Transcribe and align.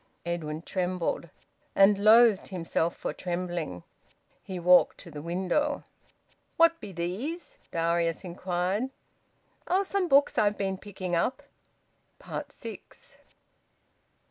Edwin 0.25 0.63
trembled, 0.63 1.29
and 1.75 2.03
loathed 2.03 2.47
himself 2.47 2.95
for 2.95 3.13
trembling. 3.13 3.83
He 4.41 4.57
walked 4.57 4.97
to 5.01 5.11
the 5.11 5.21
window. 5.21 5.83
"What 6.57 6.79
be 6.79 6.91
these?" 6.91 7.59
Darius 7.69 8.23
inquired. 8.23 8.89
"Oh! 9.67 9.83
Some 9.83 10.07
books 10.07 10.39
I've 10.39 10.57
been 10.57 10.79
picking 10.79 11.13
up." 11.13 11.43
SIX. 12.49 13.19